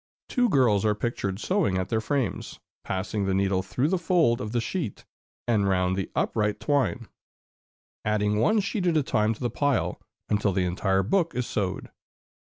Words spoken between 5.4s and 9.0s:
and round the upright twine, adding one sheet at